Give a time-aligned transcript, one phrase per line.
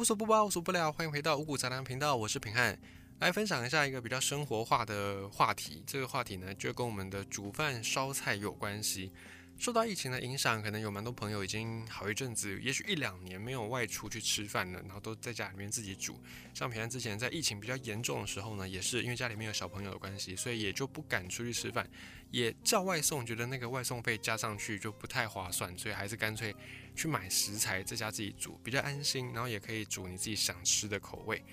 [0.00, 2.78] 无所不包，无所不聊，欢迎回到五谷杂粮频道，我是平汉，
[3.18, 5.84] 来分享一下一个比较生活化的话题。
[5.86, 9.12] 这个话题呢，就跟我们的煮饭烧菜有关系。
[9.60, 16.18] 受到疫情的影响，可能有蛮多朋友已经好一阵子，也许一两年没有外出去吃饭了，然后都在家里面自己煮。
[16.54, 21.86] 像平安之前在疫情比较严重的时候呢，也是因为家里面有小朋友的关系，所以也就不敢出去吃饭，
[22.30, 26.56] 也叫外送，觉得那个外送费加上去就不太划算，所以还是干脆
[26.96, 31.44] 去买食材在家自己煮，比较安心，然后也可以煮你自己想吃的口味。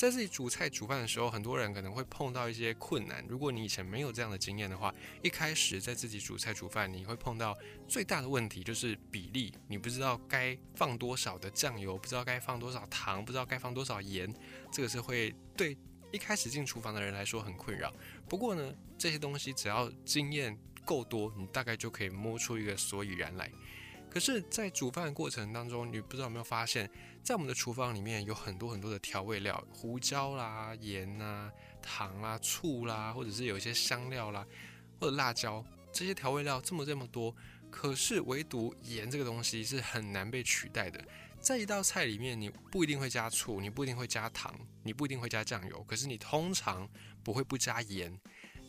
[0.00, 3.22] 在自己煮菜煮饭的时候，很多人可能会碰到一些困难。
[3.28, 7.54] 如果你以前没有这样的经验的话，一开始在自己煮菜煮饭，你会碰到
[7.86, 14.34] 最大的问题就是比例，你不知道该放多少的酱油，不知道该放多少糖，不知道该放多少盐，
[14.72, 15.76] 这个是会对
[16.10, 17.92] 一开始进厨房的人来说很困扰。
[18.26, 23.52] 不过呢，这些东西只要经验够多，你大概就可以摸出一个所以然来。
[24.10, 26.90] 可是，在煮饭的过程当中，你不知道有没有发现，
[27.22, 31.48] 在我们的厨房里面有很多很多的调味料，胡椒啦、盐呐、
[31.80, 34.44] 糖啦、醋啦，或者是有一些香料啦，
[34.98, 37.32] 或者辣椒，这些调味料这么这么多，
[37.70, 41.00] 可是唯独盐这个东西是很难被取代的。
[41.38, 46.86] 在一道菜里面，你不一定会加醋，你不一定会加糖，你不一定会加酱油，可是你通常
[47.22, 48.20] 不会不加盐。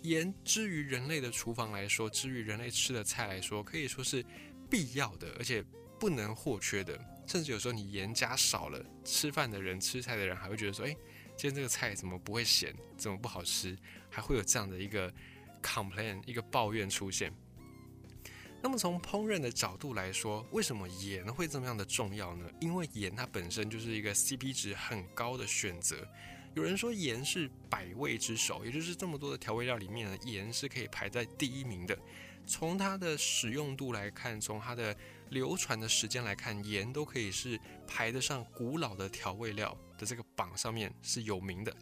[0.04, 4.24] 盐，之于人类的厨房来说，之于人类吃的菜来说，可以说是。
[4.72, 5.64] 必要的，而且
[6.00, 10.96] 不能或缺的，甚至有时候你盐加少了，吃饭的人、吃菜的人还会觉得说：“哎，
[11.38, 12.74] 今天这个菜怎么不会咸？
[12.98, 13.78] 怎么不好吃？”
[14.10, 15.14] 还会有这样的一个
[15.62, 17.32] complain，一个抱怨出现。
[18.64, 22.50] 那么从烹饪的角度来说，为什么盐会这么样的重要呢？
[22.60, 26.08] 因为盐它本身就是一个 CP 值很高的选择。
[26.54, 31.98] 有人说盐是百味之首，也就是这么多的调味料里面呢，盐是可以排在第一名的。
[32.46, 34.96] 从它的使用度来看，从它的
[35.30, 41.76] 流传的时间来看，盐都可以是排得上古老的调味料的这个榜上面是有名的。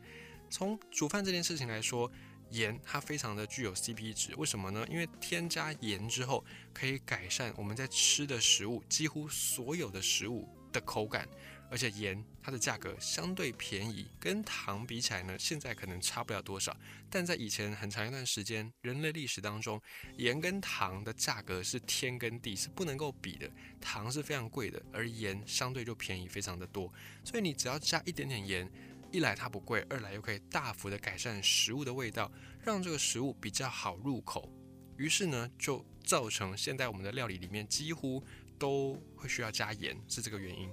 [0.50, 2.12] 从煮饭这件事情来说，
[2.52, 4.86] 盐它非常的具有 CP 值，为什么呢？
[4.90, 11.28] 因为添加盐之后，可以改善我们在吃的食物几乎所有的食物的口感。
[11.70, 16.76] 而且盐它的价格相对便宜，跟糖比起来呢，现在可能差不了多少。
[17.10, 19.82] 但在以前很长一段时间，人类历史当中，
[20.18, 23.50] 盐跟糖的价格是天跟地，是不能够比的。
[23.80, 26.92] 糖是非常贵的，而盐相对就便宜非常的多。
[27.24, 28.70] 所以你只要加一点点盐，
[29.12, 32.32] 一来它不贵，二来又可以大幅的改善食物的味道，
[32.64, 34.52] 让这个食物比较好入口。
[34.98, 38.24] 于是呢，就造成现在我们的料理里面几乎
[38.58, 40.70] 都会需要加盐，是这个原因。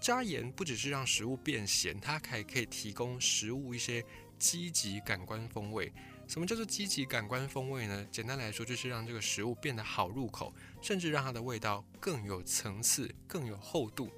[0.00, 4.02] 加盐不只是让食物变咸，它还可以提供食物一些
[4.38, 5.92] 积极感官风味。
[6.26, 8.06] 什么叫做积极感官风味呢？
[8.10, 14.10] 简单来说，就是让这个食物变得好入口，甚至让它的味道更有层次、更有厚度。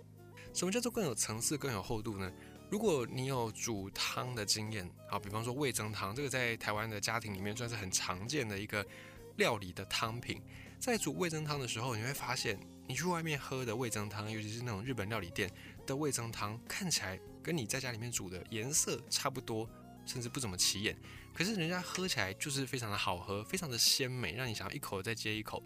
[0.52, 2.30] 什么叫做更有层次、更有厚度呢？
[2.70, 8.86] 如果你有煮汤的经验，好，比方说味增汤，这个在台湾的家庭里面算是很常见的一个
[9.36, 10.40] 料理的汤品。
[10.78, 15.50] 在煮味增汤的时候，你会发现，你去外面喝的味增汤，尤其是那种日本料理店。
[15.86, 19.68] 的味增汤看起来跟你在家里面煮的颜色差不多，
[20.06, 20.96] 甚至不怎么起眼，
[21.34, 25.62] 可是人家喝起来就是非常的好喝，非常的鲜美，让你想要一口再接一口。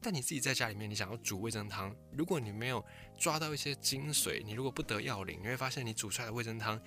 [0.00, 2.84] 但你自己在家里面，你想要煮味增汤，如果你没有
[3.16, 6.80] 抓到一些精髓，你如果不得要领，你会发现你煮出来的味增汤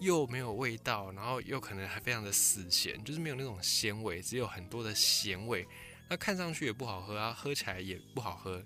[0.00, 5.66] 又没有味道，然后又可能还非常的死咸，就是没有那种鲜味，只有很多的咸味，
[6.10, 8.62] 那看上去也不好喝啊，喝起来也不好喝，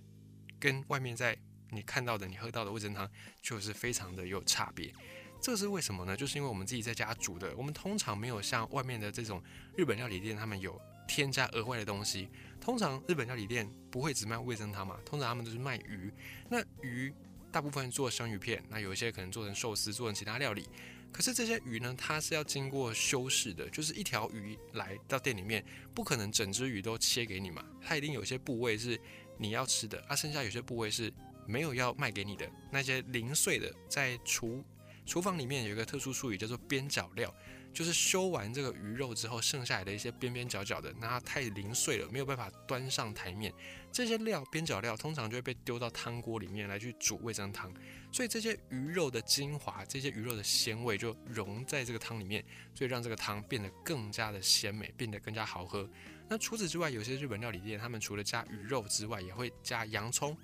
[0.58, 1.38] 跟外面在。
[1.72, 3.10] 你看到的，你喝到的味增汤
[3.40, 4.92] 就是非常的有差别，
[5.40, 6.14] 这是为什么呢？
[6.14, 9.42] 就是因为我们自己在家煮的，我们通常没有像外面的这种
[9.74, 10.78] 日本料理店，他们有
[11.08, 12.28] 添加额外的东西。
[12.60, 16.12] 通常日本料理店不会只卖味增汤嘛，通常他们都是卖鱼。
[16.48, 17.12] 那鱼
[17.50, 20.68] 大部分做生鱼片，那有一些可能做成寿司，做成其他料理。
[21.10, 29.00] 可是这些鱼呢，它是要经过修饰的，就是一条鱼来到店里面，不可能整只鱼都切给你嘛，它一定有些部位是
[29.38, 31.12] 你要吃的，啊，剩下有些部位是。
[31.46, 34.64] 没有要卖给你的那些零碎的，在厨
[35.04, 37.34] 厨房里面有一个特殊术语叫做边角料，
[37.72, 43.52] 就是修完这个鱼肉之后剩下来的一些边边角角的，那它太零碎了，没有办法端上台面。
[43.90, 47.70] 这些料边角料通常就会被丢到汤锅里面来去煮味增汤，
[48.10, 52.42] 所以这些鱼肉的精华，这些鱼肉的鲜味就融在这个汤里面，
[52.74, 55.86] 所以让这个汤变得更加的鲜美，变得更加好喝。
[56.28, 60.34] 那除此之外，有些日本料理店他们除了加鱼肉之外，也会加洋葱。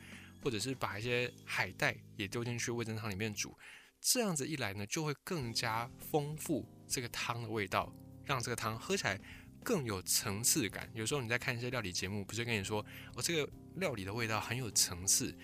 [0.42, 3.56] 或者是把一些海带也丢进去味增汤里面煮，
[4.00, 7.92] 这样子一来呢，就会更加丰富这个汤的味道，
[8.24, 9.20] 让这个汤喝起来
[9.64, 10.88] 更有层次感。
[10.94, 15.34] 有时候你在看一些料理节目，不是跟你说，我这个料理的味道很有层次，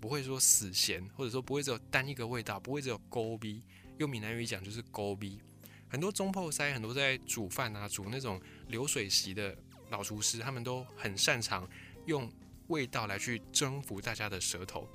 [0.00, 3.62] 不会说死咸，或者说不会只有单一个味道，不会只有勾逼。
[3.98, 5.38] 用闽南语讲就是勾逼。
[5.86, 9.54] 很多中泡塞，很多在煮饭啊、煮那种流水席的
[9.90, 11.68] 老厨师，他们都很擅长
[12.06, 12.32] 用
[12.70, 14.88] 味道来去征服大家的舌头。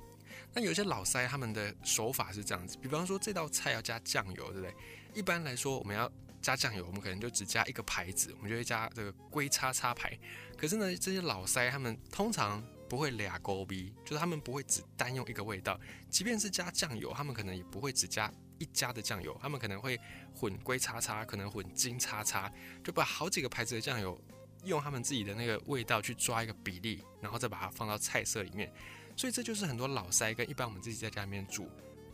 [0.52, 4.74] 那有些老塞，他们的手法是这样子，比方说这道菜要加酱油，对不对？
[5.14, 6.10] 一般来说，我们要
[6.42, 10.18] 加酱油，我们可能就只加一个牌子，我们就会加这个龟叉叉牌。
[10.58, 15.78] 可是呢，这些老塞他们通常不会俩勾逼，就是他们不会只单用一个味道，
[16.10, 18.32] 即便是加酱油，他们可能也不会只加。
[18.58, 20.00] 一家的酱油，他们可能会
[20.34, 22.50] 混龟叉叉，可能混金叉叉，
[22.82, 24.18] 就把好几个牌子的酱油，
[24.66, 28.72] 用他们自己的那个味道去抓一个比例，然后再把它放到菜色里面。
[29.16, 31.70] 所以这就是很多老塞跟一般我们自己在家里面煮，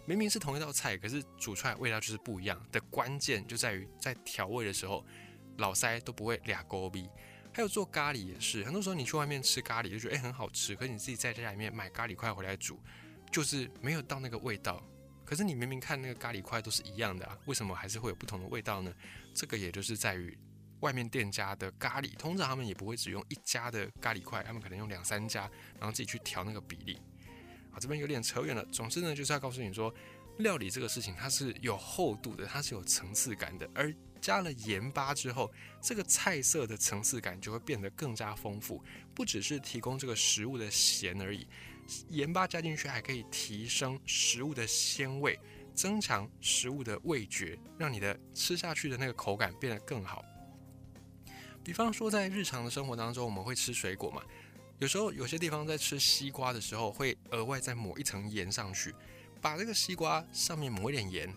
[0.06, 5.04] 明明是同一道菜，可是煮出来味道就是不一样的关键就在于在调味的时候，
[5.56, 7.08] 老塞都不会俩勾逼。
[7.52, 12.80] 还有做咖喱也是，很多时候你去外面吃咖喱就觉得诶很好吃，可是你自己在家里面买咖喱块回来煮，
[13.30, 14.82] 就是没有到那个味道。
[15.24, 18.94] 可是你明明看那个咖喱块都是一样的啊，为什么还是会有不同的味道呢？
[19.34, 20.36] 这个也就是在于
[20.82, 27.00] 外面店家的咖喱，通常他们也不会只用一家的咖喱块，他们可能用两三家，然后自己去调那个比例。
[27.72, 28.64] 啊，这边有点扯远了。
[28.66, 29.94] 总之呢，就是要告诉你说，
[30.38, 33.68] 料理这个事情它是有厚度的，它是有层次感的。
[33.74, 35.50] 而加了盐巴之后，
[35.80, 41.46] 这个菜色的层次感就会变得更加丰富，不只是提供这个食物的咸而已。
[42.08, 45.38] 盐巴加进去还可以提升食物的鲜味，
[45.74, 50.24] 增强食物的味觉，让你的吃下去的那个口感变得更好。
[51.64, 54.22] 比方说，在日常的生活当中，我们会吃水果嘛，
[54.78, 58.92] 有时候有些地方在吃西瓜的时候，会额外再抹一层盐上去，
[59.40, 61.32] 把这个西瓜上面抹一点盐。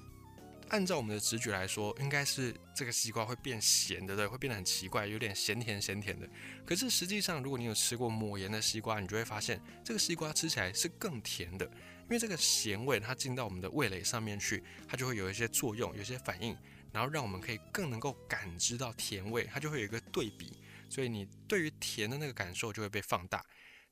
[0.70, 6.28] 按照我们的直觉来说，应该是这个西瓜会变咸的，对，会变得很奇怪，有点咸甜咸甜的。
[6.66, 16.58] 可是实际上，如果你有吃过抹盐的西瓜，你就会发现这个西瓜吃起来是更甜的，因为这个咸味它进到我们的味蕾上面去，它就会有一些作用，有些反应，
[16.96, 20.54] 然后让我们可以更能够感知到甜味，它就会有一个对比，
[20.90, 23.46] 所以你对于甜的那个感受就会被放大。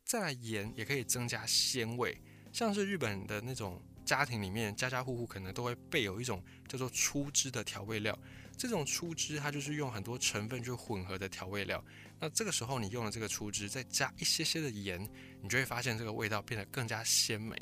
[0.05, 2.17] 再来盐也可以增加鲜味，
[2.53, 3.81] 像是日本的那种。
[4.05, 8.19] 家庭里面，家家户户可能都会备有一种叫做粗汁的调味料。
[8.57, 11.81] 这种粗汁，它就是用很多成分去混合的调味料。
[12.19, 15.09] 那这个时候，你用了这个粗汁，再加一些些的盐，
[15.41, 17.55] 你就会发现这个味道变得更加鲜美。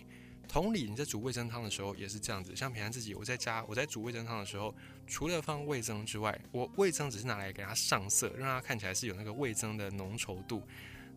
[0.52, 2.54] 同理，你在煮味增汤的时候也是这样子。
[2.54, 4.76] 像平安自己，我在家我在煮味增汤的时候，
[5.08, 10.62] 除了放味增之外，我味增只是拿来给它上色，让它看起来是有那个味增的浓稠度。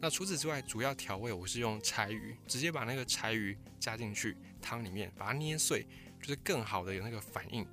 [0.00, 5.84] 那除此之外，主要调味我是用柴鱼，直接把那个柴鱼加进去汤里面，把它捏碎，
[6.20, 7.66] 就是更好的有那个反应。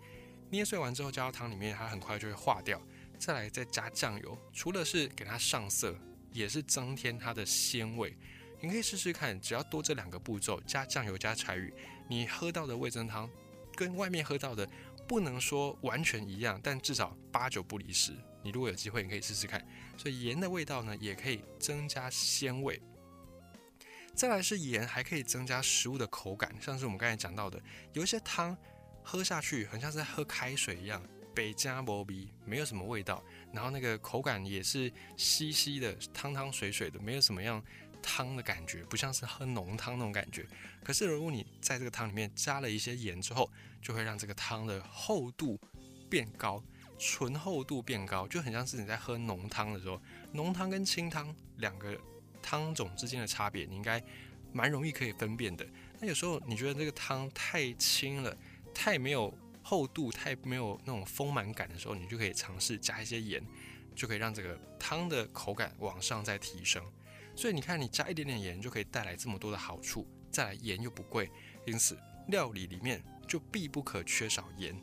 [0.50, 2.82] 捏碎完之后加到汤里面，它很快就会化掉。
[3.20, 5.96] 再来再加酱油，除了是给它上色，
[6.32, 8.18] 也是增添它的鲜味。
[8.62, 11.74] 你可以试试看，只要多这两个步骤，加酱油加柴鱼，
[12.08, 13.30] 你喝到的味增汤
[13.76, 14.70] 跟外面喝到的
[15.08, 18.14] 不能说完全一样，但至少八九不离十。
[18.44, 19.66] 你如果有机会，你可以试试看。
[19.98, 22.80] 所以盐的味道呢，也可以增加鲜味。
[24.14, 27.62] 再来是盐还可以增加食物的口感，像是我们刚才讲到的，
[27.94, 28.56] 有一些汤
[29.04, 31.02] 喝下去很像是在喝开水一样，
[31.34, 33.24] 北加波比没有什么味道，
[33.54, 37.64] 然后那个口感也是稀稀的、汤汤水水的，没有什么样
[38.02, 40.46] 汤的感觉，不像是喝浓汤那种感觉。
[40.84, 43.50] 可是如果你在这个汤里面加了一些盐之后，
[43.82, 45.60] 就会让这个汤的厚度
[46.10, 46.64] 变高。
[47.04, 50.00] 醇厚度变高，就很像是你在喝浓汤的时候，
[50.34, 52.00] 浓汤跟清汤两个
[52.44, 54.00] 汤种之间的差别，你应该
[54.54, 55.66] 蛮容易可以分辨的。
[56.00, 58.38] 那有时候你觉得这个汤太清了，
[58.72, 63.44] 太没有厚度，太没有那种丰满感的时候，你就可以尝试加一些盐，
[63.96, 66.86] 就可以让这个汤的口感往上再提升。
[67.36, 71.30] 所以你看，你加一点点盐就可以带来这么多的好处，再来盐又不贵，
[71.66, 71.98] 因此
[72.28, 74.76] 料理里面就必不可缺少盐。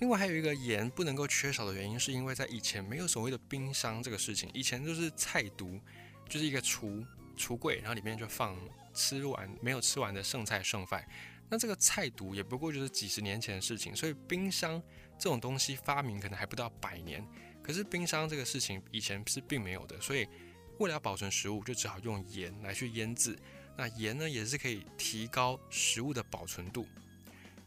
[0.00, 5.80] 另外还有一个盐不能够缺少的原因，是因为在以前没有所谓的冰箱这个事情，以前就是菜毒，
[6.28, 8.58] 就是一个橱橱柜，然后里面就放
[8.92, 11.06] 吃完没有吃完的剩菜剩饭。
[11.48, 14.82] 那这个菜毒也不过就是几十年前的事情，所以冰箱
[15.18, 17.24] 这种东西发明可能还不到百年。
[17.62, 20.26] 可是冰箱这个事情以前是并没有的，所以
[20.78, 23.38] 为了要保存食物，就只好用盐来去腌制。
[23.76, 26.86] 那盐呢，也是可以提高食物的保存度。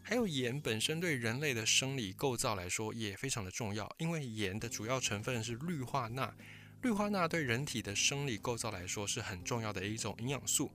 [0.02, 6.34] 还有盐本身对人类的生理构造来说也非常的重要，因为盐的主要成分是氯化钠，
[6.82, 10.72] 氯化钠对人体的生理构造来说是很重要的一种营养素。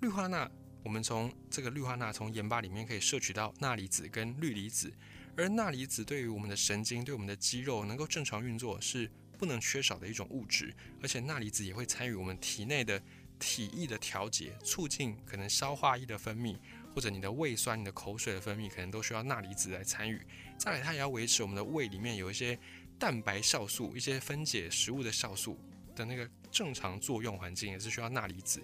[0.00, 0.48] 氯化钠，
[0.84, 4.92] 我们从这个氯化钠从盐巴里面可以摄取到钠离子跟氯离子，
[5.36, 9.10] 而钠离子对于我们的神经、对我们的肌肉能够正常运作是
[9.42, 10.72] 不能缺少的一种物质，
[11.02, 13.02] 而且钠离子也会参与我们体内的
[13.40, 16.56] 体液的调节，促进可能消化液的分泌，
[16.94, 20.24] 或者你的胃酸、你的口水的分泌，可能都需要钠离子来参与。
[20.56, 22.56] 再来，它也要维持我们的胃里面有一些
[23.00, 25.58] 蛋白酵素、一些分解食物的酵素
[25.96, 28.62] 的那个正常作用环境，也是需要钠离子。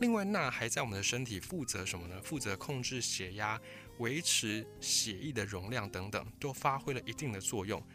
[0.00, 2.18] 另外，钠还在我们的身体负责什么呢？
[2.22, 3.60] 负责控制血压、
[3.98, 7.86] 维持血液的容量等等，都发挥了一定的作用。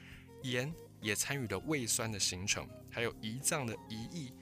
[0.44, 4.34] 盐也参与了胃酸的形成，还有胰脏的胰液、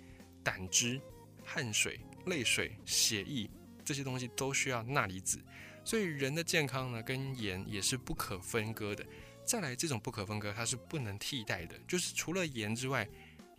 [0.44, 1.02] 胆汁、
[1.44, 3.50] 汗水、泪水、血液
[3.84, 5.40] 这些东西都需要钠离子。
[5.84, 9.06] 所以人的健康呢，跟盐也是不可分割的。
[9.46, 13.08] 再来，这种不可分割它是不能替代的，就是除了盐之外。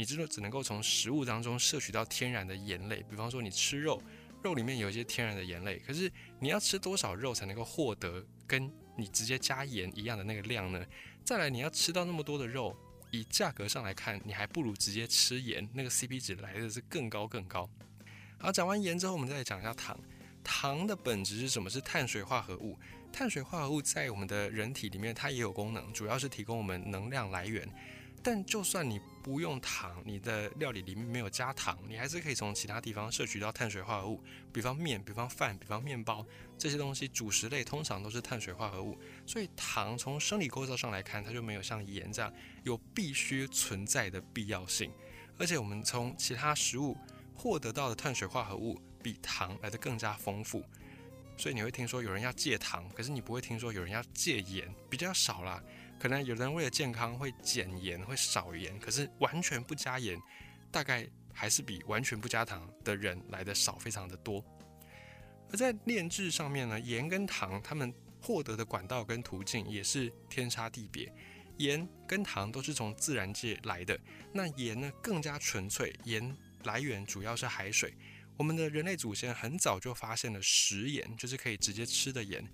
[0.00, 4.00] 你知道只能够从食物当中摄取到天然的盐类，比方说你吃肉，
[4.44, 5.76] 肉里面有一些天然的盐类。
[5.80, 10.86] 可是你要吃多少肉才能够获得跟你直接加盐一样的那个量呢？
[11.24, 12.76] 再来，你要吃到那么多的肉，
[13.10, 17.68] 以价格上来看，你还不如直接吃盐，那个 CP 值来的是更高更高。
[18.38, 19.98] 好，讲完盐之后，我们再来讲一下糖。
[20.44, 21.68] 糖的本质是什么？
[21.68, 22.78] 是碳水化合物。
[23.12, 27.68] 碳水化合物在我们的人体里面，它也有功能，主要是提供我们能量来源。
[28.22, 38.98] 但就算你不用糖，你的料理里面没有加糖，你还是可以从其他地方摄取到碳水化合物，比方面、比方饭、比方面包这些东西，主食类通常都是碳水化合物。
[39.26, 42.32] 所以糖从生理构造上来看，它就没有像盐这样
[42.62, 44.90] 有必须存在的必要性。
[45.36, 46.96] 而且我们从其他食物
[47.34, 50.64] 获得到的碳水化合物比糖来的更加丰富。
[51.36, 55.62] 所以你会听说有人要戒糖，可是你不会听说有人要戒盐，比较少啦。
[55.98, 60.18] 可能有人为了健康会减盐，会少盐，可是完全不加盐，
[60.70, 64.44] 大概还是比完全不加糖的人来的少，非常的多。
[65.50, 71.12] 而在炼制上面呢，盐跟糖它们获得的管道跟途径也是天差地别。
[71.56, 73.98] 盐跟糖都是从自然界来的，
[74.32, 77.92] 那盐呢更加纯粹，盐来源主要是海水。
[78.36, 82.46] 我们的人类祖先很早就发现了食盐，就是可以直接吃的盐。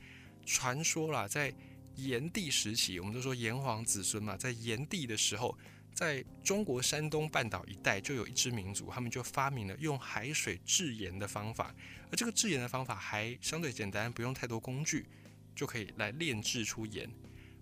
[0.47, 1.53] 传说啦，在
[1.97, 5.57] 炎帝时期，我们都说炎黄子孙嘛，在炎帝的时候，
[5.95, 11.75] 在中国山东半岛一带就有一支民族，他们就发明了用海水制盐的方法，
[12.11, 15.07] 而这个制盐的方法还相对简单，不用太多工具
[15.55, 17.09] 就可以来炼制出盐。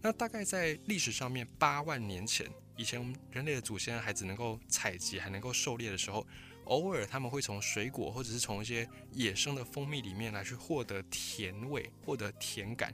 [0.00, 6.26] 那大概在历史上面八万年前，以前我们人类的祖先还只能够采集，还能够狩猎的时候，
[6.64, 12.92] 偶尔他们会从水果或者是从一些野生的蜂蜜里面来去获得甜味，获得甜感。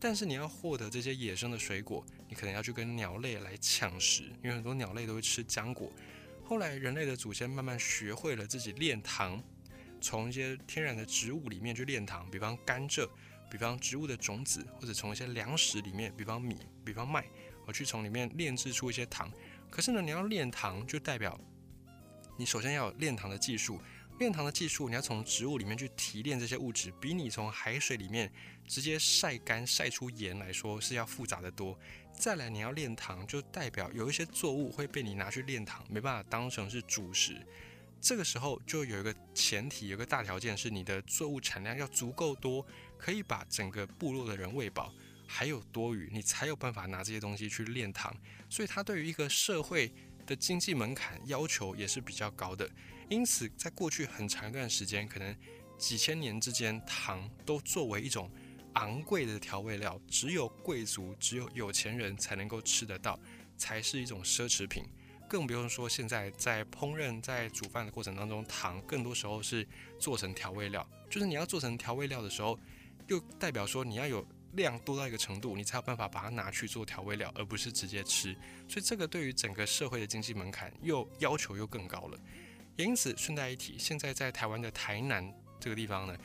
[0.00, 5.92] 但是你要获得这些野生的水果，你可能要去跟鸟类来抢食，因为很多鸟类都会吃浆果。
[6.44, 9.42] 后来人类的祖先慢慢学会了自己炼糖，
[10.00, 13.08] 从一些天然的植物里面去炼糖，比方甘蔗，
[13.50, 17.26] 比方植物的种子，或者从一些粮食里面，比方米，比方麦，
[17.66, 19.30] 而去从里面炼制出一些糖。
[19.68, 21.38] 可是呢，你要炼糖，就代表
[22.38, 23.80] 你首先要有炼糖的技术。
[24.18, 28.30] 炼糖的技术，你要从植物里面去提炼这些物质，比你从海水里面
[28.66, 31.78] 直接晒干晒出盐来说是要复杂的多。
[32.12, 37.46] 再来，你要炼糖，就代表有一些作物会被你拿去炼糖，没办法当成是主食。
[38.00, 44.92] 这个时候就有一个前提，有个大条件是你的作物产量要足够多，可以把整个部落的人喂饱，
[45.28, 48.12] 还有多余，你才有办法拿这些东西去炼糖。
[48.50, 49.92] 所以，它对于一个社会
[50.28, 52.68] 的经济门槛要求也是比较高的。
[53.08, 55.34] 因此，在过去很长一段时间，可能
[55.78, 58.30] 几千年之间，糖都作为一种
[58.74, 63.18] 昂贵的调味料，只有贵族、只有有钱人才能够吃得到，
[63.56, 64.84] 才是一种奢侈品。
[65.26, 69.66] 更不用说现在在烹饪、在煮饭的过程当中，糖更多时候是
[69.98, 70.86] 做成调味料。
[71.08, 72.58] 就是你要做成调味料的时候，
[73.06, 78.34] 又代表说你要有量多到一个程度，你才有办法把它拿去做调味料，而不是直接吃。
[78.68, 82.18] 所以这个对于整个社会的经济门槛又要求又更高了。
[82.76, 86.16] 也因此，顺带一提，现在在台湾的台南这个地方呢，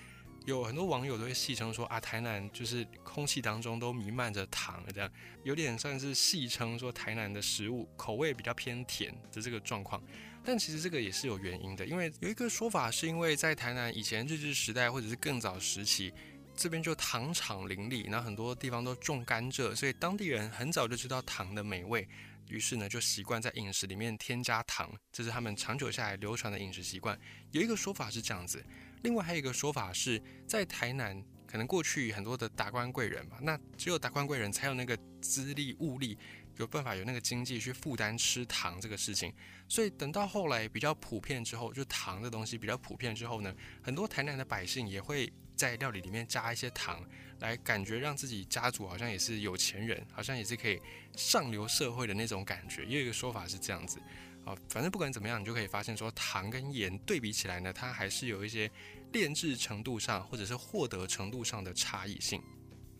[0.45, 5.11] 有很多网友都会戏称说啊，台南就是空气当中都弥漫着糖，这样
[5.43, 10.01] 有点算是戏称说台南的食物口味比较偏甜的这个状况。
[10.45, 16.13] 但其实这个也是有原因的，因为有一个说法是因为在台南以前日治时代或者是更早时期，
[16.55, 22.07] 这边就糖厂林立，那很多地方都种甘蔗，所以当地人很早就知道糖的美味。
[22.49, 27.17] 于是呢，就习惯在饮食里面添加糖，这是他们长久下来流传的饮食习惯。
[27.51, 28.63] 有一个说法是这样子，
[29.01, 36.17] 另外还有一个说法是在台南，可能过去很多的达官贵人嘛，那只有达官贵人才有那个资历物力，
[36.57, 39.33] 有办法有那个经济去负担吃糖这个事情。
[39.69, 47.03] 所以等到后来比较普遍之后，就糖的东西比较普遍之后呢，很多台南的百姓也会在料理里面加一些糖。
[47.39, 50.79] 来感觉让自己家族好像也是有钱人，好像也是可以
[51.17, 52.85] 上流社会的那种感觉。
[52.85, 53.99] 也有一个说法是这样子，
[54.45, 58.71] 啊，反正不管怎么样，你就可以发现说糖跟盐对比起来呢，它还是有一些
[59.11, 62.41] 炼制程度上或者是获得程度上的差异性。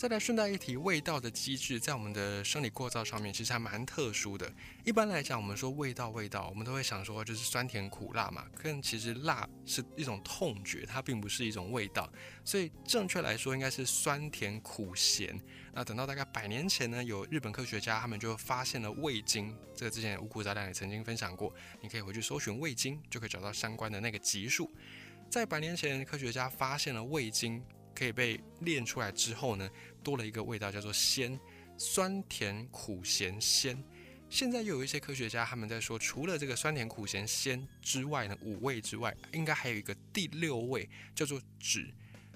[0.03, 4.51] 再来顺带一提，味道的机制在我们的生理构造上面其实还蛮特殊的。
[4.83, 8.45] 一般来讲，我们说味道，味道，我们都会想说就是酸甜苦辣嘛。
[8.61, 12.11] 但其实辣是一种痛觉，它并不是一种味道。
[12.43, 15.39] 所以正确来说应该是酸甜苦咸。
[15.71, 19.55] 那等到大概百年前呢，有日本科学家他们就发现了味精。
[19.73, 24.69] 这个之前五谷杂粮也曾经分享过，你可以回去搜寻味精，就可以找到相关的那个级数。
[25.29, 27.63] 在百年前，科学家发现了味精。
[27.95, 29.69] 可以被炼出来之后呢，
[30.03, 31.39] 多了一个味道叫做鲜，
[31.77, 33.81] 酸甜苦咸鲜。
[34.29, 41.93] 现在又有一些科学家他们在说，除了这个酸甜苦咸鲜之外呢，五味之外，应该还有一个第六味叫做脂，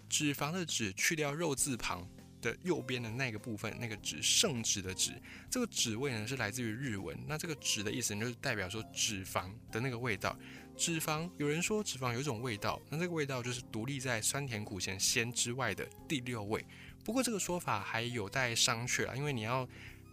[0.08, 2.08] 脂肪的脂去掉肉字旁
[2.40, 10.38] 的右边的那个部分，那个脂圣脂的脂，这个脂味呢是来自于日文，那这个脂的意思就是代表说脂肪的那个味道。
[10.78, 16.64] 脂肪，有人说脂肪有一种味道，那这个味道就是独立在酸甜苦咸鲜之外的第六味。
[17.04, 19.68] 不过这个说法还有待商榷啊，因为你要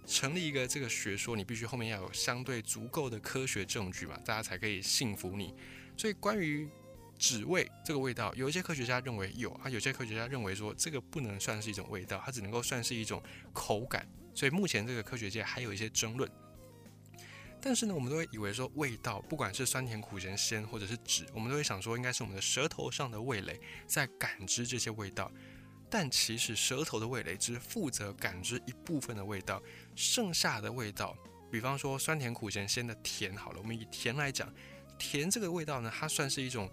[0.07, 5.55] 成立一个这个学说，你必须后面要有相对足够的科学证据嘛，大家才可以信服你。
[5.99, 6.67] 所以关于
[7.19, 14.09] 脂味这个味道，有一些科学家认为有啊，有些科学家认为说这个不能算是一种味道，它只能够算是一种口感。
[14.35, 16.31] 所以目前这个科学界还有一些争论。
[17.65, 25.33] 但是呢，我们都会以为说味道，不管是酸甜苦咸鲜，或者是脂，我们都会想说应该是我们的舌头上的味蕾在感知这些味道。
[25.89, 29.63] 但其实舌头的味蕾只负责感知一部分的味道，
[29.97, 31.17] 剩下的味道，
[31.51, 34.53] 比方说酸甜苦咸鲜的甜，好了，我们以甜来讲，
[34.99, 36.71] 甜这个味道呢，它算是一种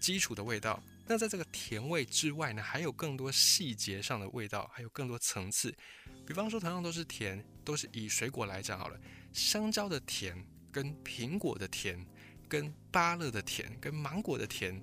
[0.00, 0.82] 基础的味道。
[1.06, 5.72] 那在这个甜味之外呢，还有更多细节上的味道，还有更多层次。
[6.26, 8.98] 比方说，同样都是甜，都是以水果来讲好了。
[9.32, 12.06] 香蕉的甜跟苹果的甜，
[12.48, 14.80] 跟芭乐的甜跟芒果的甜，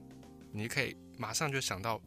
[0.51, 1.99] 你可以马上就想到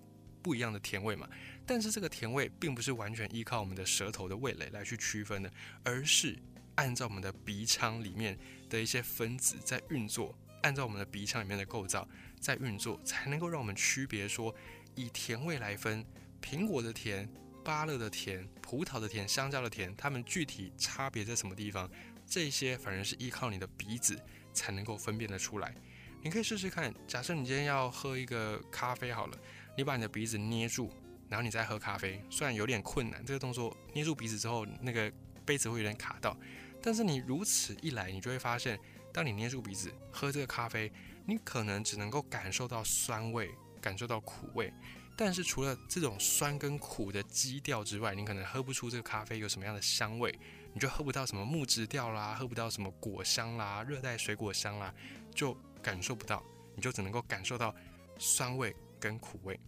[0.43, 1.27] 不一样的甜味嘛。
[1.65, 5.51] 但是这个甜味并不是完全依靠我们的舌头的味蕾来去区分的，
[5.83, 6.39] 而是
[6.75, 12.07] 按照我们的鼻腔里面的一些分子在运作，按照我们的鼻腔里面的构造
[12.39, 14.55] 在运作，才能够让我们区别说，
[14.95, 16.05] 以甜味来分，
[16.41, 17.29] 苹果的甜、
[17.67, 21.91] 芭乐的甜、葡萄的甜、香蕉的甜，它们具体差别在什么地方？
[22.25, 24.17] 这些反而是依靠你的鼻子
[24.53, 25.75] 才能够分辨得出来。
[26.23, 29.37] 你可以试试看，假设你今天要喝一个咖啡好了，
[29.77, 30.93] 你把你的鼻子捏住，
[31.29, 35.13] 然后你再喝咖啡，虽然有点困难，这个动作捏住鼻子之后，那个
[35.45, 36.39] 杯子会有点卡到，
[36.81, 38.79] 但是你如此一来，你就会发现，
[39.13, 40.93] 当你捏住鼻子喝这个咖啡，
[41.25, 43.51] 你可能只能够感受到酸味，
[43.81, 44.73] 感受到苦味。
[45.17, 50.39] 但是除了这种酸跟苦的基调之外，你可能喝不出这个咖啡有什么样的香味，
[50.75, 54.95] 你就喝不到什么木质调啦，喝不到什么果香啦、热带水果香啦，
[55.35, 56.43] 就感受不到，
[56.75, 57.75] 你就只能够感受到
[58.19, 59.59] 酸味跟苦味。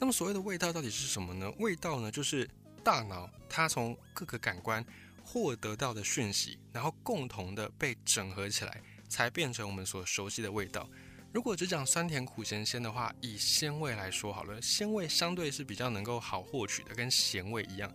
[0.00, 1.48] 那么所谓的味道到底是什么呢？
[1.58, 2.48] 味道呢，就是
[2.82, 4.84] 大脑它从各个感官
[5.24, 10.88] 获得到的讯息，然后共同的被整合起来，才变成我们所熟悉的味道。
[11.38, 17.88] 如果只讲酸甜苦咸鲜的话，以鲜味来说好了，鲜味相对是比较能够好获取的，跟咸味一样。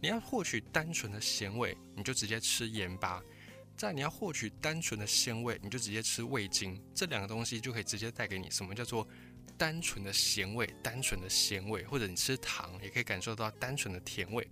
[0.00, 3.20] 你要获取单纯的咸味，你就直接吃盐巴；
[3.76, 6.82] 再你要获取单纯的鲜味，你就直接吃味精。
[6.94, 9.06] 这两个东西就可以直接带给你什么叫做
[9.58, 14.48] 单纯的咸味、单纯的鲜味，或者你吃糖也可以感受到单纯的甜味。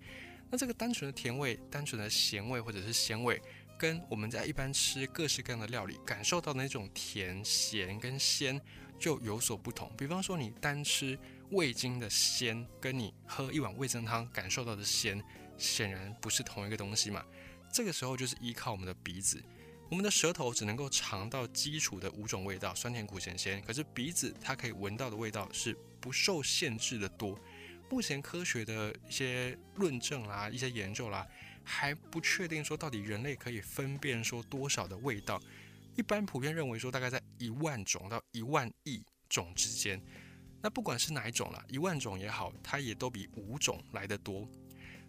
[0.50, 3.40] 那这个单纯的甜味、单纯的咸味或者是鲜味。
[3.78, 8.60] 跟我们在一般吃各式各样的料理感受到的那种甜、咸跟鲜
[8.98, 9.92] 就有所不同。
[9.96, 11.18] 比方说，你单吃
[11.50, 15.22] 味精的鲜，跟你喝一碗味增汤感受到的鲜，
[15.58, 17.24] 显然不是同一个东西嘛。
[17.72, 19.42] 这个时候就是依靠我们的鼻子，
[19.90, 23.62] 我们的舌头只能够尝到基础的五种味道：酸甜苦咸鲜。
[23.62, 27.38] 可是鼻子它可以闻到的味道是不受限制的多。
[27.88, 31.26] 目前科学的一些论证啦，一些研究啦。
[31.68, 35.42] 还不确定说到底人类可以分辨说多少的味道，
[35.96, 40.00] 一般普遍认为说大概在一万种到一万亿种之间。
[40.62, 44.48] 那不管是哪一种啦，一万种也好，它也都比五种来得多。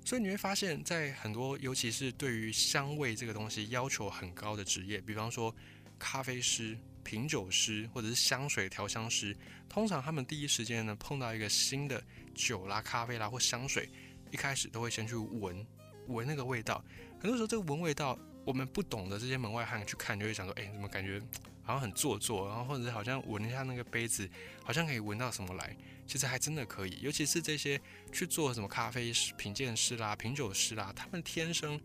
[0.04, 5.56] 所以你会发现在很多，尤其是对于香味这个东西要求很高的职业，比方说
[6.00, 6.76] 咖啡师、
[7.08, 9.34] 品酒师或者是香水调香师，
[9.70, 12.04] 通常他们第一时间呢碰到一个新的
[12.36, 13.90] 酒啦、咖啡啦或香水，
[14.30, 15.66] 一开始都会先去闻。
[16.08, 16.84] 闻那个味道，
[17.22, 21.22] 很多时候这个闻味道，我们不懂的这些门外汉去看，就会想说，哎，怎么感觉
[21.64, 24.30] 好像很做作，然后或者好像闻一下那个杯子，
[24.66, 25.74] 好像可以闻到什么来。
[26.06, 27.80] 其实还真的可以，尤其是这些
[28.12, 31.80] 去做什么咖啡师、品鉴师啦、品酒师啦，他们天生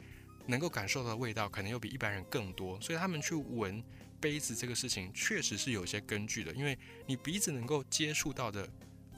[0.46, 3.82] 能够感受到的味道，可能又比一般人更多，所以他们去闻
[4.22, 8.66] 杯子这个事情确实是有些根据的，因为你鼻子能够接触到的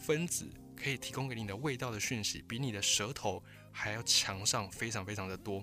[0.00, 5.62] 分子，可以提供给你的味道的讯息，比你的舌头还要强上非常非常的多。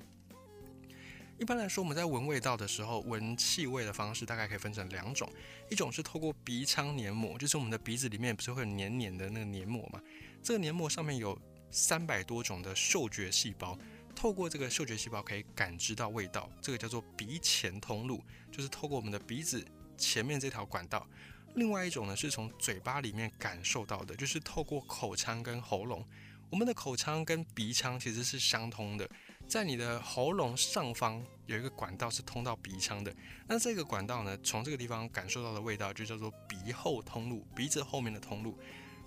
[1.39, 5.27] 一般来说，我们在闻味道的时候，闻气味的方式大概可以分成两种，
[5.71, 9.99] 一种是透过鼻腔黏膜，就是我们的鼻子里面不是会有黏黏的那个黏膜嘛？
[10.43, 11.35] 这个黏膜上面有
[11.71, 13.75] 三百多种的嗅觉细胞，
[14.11, 19.65] 透过这个嗅觉细胞可以感知到味道，这个叫做鼻前通路，就是透过我们的鼻子
[19.97, 21.07] 前面这条管道。
[21.55, 26.05] 另外一种呢，是从嘴巴里面感受到的，就是透过口腔跟喉咙。
[26.49, 29.09] 我们的口腔跟鼻腔其实是相通的。
[29.47, 33.13] 在你的喉咙上方有一个管道是通到鼻腔的，
[33.47, 38.57] 那这个管道呢，从这个地方感受到的味道就叫做鼻后通路，鼻子后面的通路。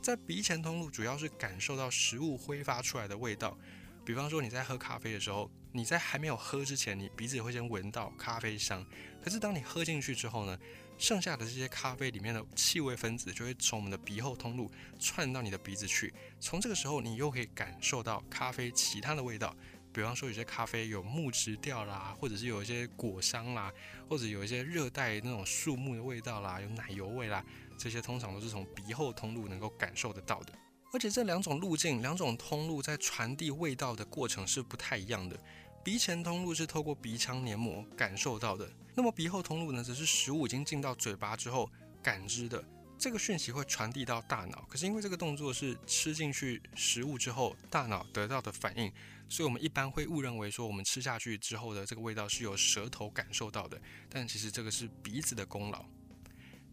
[0.02, 3.56] 在鼻前通路主要是感受到食物挥发出来的味道，
[4.04, 8.84] 比方说你在喝咖啡的时候，你在还没有喝之前，你鼻子会先闻到咖啡香，
[9.22, 10.58] 可是当你喝进去之后呢，
[10.98, 19.56] 剩下的这些咖啡里面的气味分子就会从我们的鼻后通路窜到你的鼻子去，从这个时候你又可以感受到咖啡其他的味道。
[19.90, 23.72] 比方说，有些咖啡有木质调啦，或者是有一些果香啦，
[24.08, 27.44] 或者有一些热带那种树木的味道啦，有奶油味啦，
[27.78, 30.52] 这些通常都是从鼻后通路能够感受得到的。
[30.94, 35.36] 而且这两种路径、两种通路在传递味道的过程是不太一样的。
[35.82, 41.68] 鼻前通路是透过鼻腔黏膜感受到的，那么鼻后通路呢，则是食物已经进到嘴巴之后
[42.00, 42.64] 感知的。
[42.96, 48.90] 这个讯息会传递到大脑，可是因为这个动作是吃进去食物之后大脑得到的反应。
[49.28, 55.84] 所以，我们一般会误认为说，我们吃下去之后的这个味道是由舌头感受到的，但其实这个是鼻子的功劳。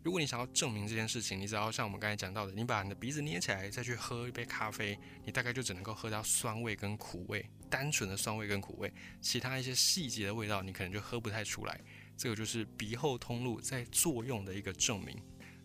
[0.04, 11.80] 如果你想要证明这件事情，你只要像我们刚才讲到的，你把你的鼻子捏起来，再去喝一杯咖啡，你大概就只能够喝到酸味跟苦味，单纯的酸味跟苦味，其他一些细节的味道你可能就喝不太出来。
[12.18, 15.16] 这个就是鼻后通路在作用的一个证明。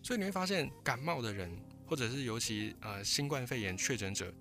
[0.02, 1.50] 所以你会发现，感冒的人，
[1.86, 4.32] 或者是尤其呃新冠肺炎确诊者，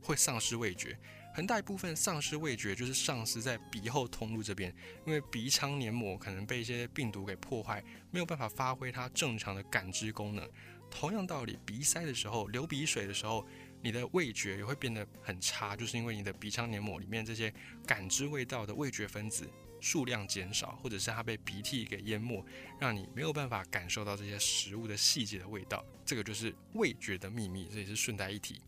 [0.00, 0.98] 会丧失味觉。
[1.36, 10.48] 很大一部分丧失味觉，就是丧失在鼻后通路这边，因为鼻腔黏膜可能被一些病毒给破坏，没有办法发挥它正常的感知功能。
[10.90, 13.46] 同样道理，鼻塞的时候、流鼻水的时候，
[13.82, 17.52] 你的味觉也会变得很差，就是因为你的鼻腔黏膜里面这些
[17.86, 19.46] 感知味道的味觉分子
[19.78, 22.42] 数量减少，或者是它被鼻涕给淹没，
[22.80, 25.84] 让你没有办法感受到这些食物的细节的味道。
[26.02, 28.62] 这个就是味觉的秘密，这也是顺带一提。